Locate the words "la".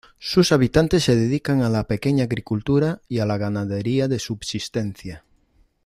1.69-1.83, 3.27-3.37